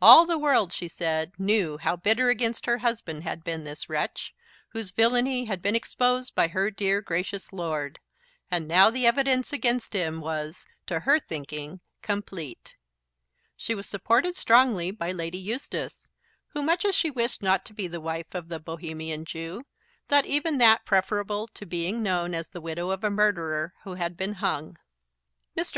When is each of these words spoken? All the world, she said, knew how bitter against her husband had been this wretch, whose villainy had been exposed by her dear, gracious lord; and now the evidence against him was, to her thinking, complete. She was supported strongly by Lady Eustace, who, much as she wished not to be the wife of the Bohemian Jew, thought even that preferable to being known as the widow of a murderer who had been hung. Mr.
All 0.00 0.24
the 0.24 0.38
world, 0.38 0.72
she 0.72 0.88
said, 0.88 1.32
knew 1.38 1.76
how 1.76 1.94
bitter 1.94 2.30
against 2.30 2.64
her 2.64 2.78
husband 2.78 3.22
had 3.22 3.44
been 3.44 3.64
this 3.64 3.86
wretch, 3.86 4.34
whose 4.70 4.90
villainy 4.90 5.44
had 5.44 5.60
been 5.60 5.74
exposed 5.76 6.34
by 6.34 6.48
her 6.48 6.70
dear, 6.70 7.02
gracious 7.02 7.52
lord; 7.52 7.98
and 8.50 8.66
now 8.66 8.88
the 8.88 9.06
evidence 9.06 9.52
against 9.52 9.92
him 9.92 10.22
was, 10.22 10.64
to 10.86 11.00
her 11.00 11.18
thinking, 11.18 11.82
complete. 12.00 12.76
She 13.58 13.74
was 13.74 13.86
supported 13.86 14.36
strongly 14.36 14.90
by 14.90 15.12
Lady 15.12 15.36
Eustace, 15.36 16.08
who, 16.54 16.62
much 16.62 16.86
as 16.86 16.94
she 16.94 17.10
wished 17.10 17.42
not 17.42 17.66
to 17.66 17.74
be 17.74 17.86
the 17.86 18.00
wife 18.00 18.34
of 18.34 18.48
the 18.48 18.58
Bohemian 18.58 19.26
Jew, 19.26 19.64
thought 20.08 20.24
even 20.24 20.56
that 20.56 20.86
preferable 20.86 21.46
to 21.48 21.66
being 21.66 22.02
known 22.02 22.34
as 22.34 22.48
the 22.48 22.60
widow 22.62 22.88
of 22.88 23.04
a 23.04 23.10
murderer 23.10 23.74
who 23.82 23.96
had 23.96 24.16
been 24.16 24.32
hung. 24.36 24.78
Mr. 25.54 25.72